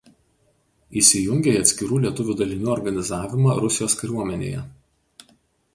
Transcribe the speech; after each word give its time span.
Įsijungė 1.01 1.51
į 1.57 1.59
atskirų 1.65 1.99
lietuvių 2.07 2.37
dalinių 2.41 2.73
organizavimą 2.77 3.61
Rusijos 3.65 3.99
kariuomenėje. 4.03 4.65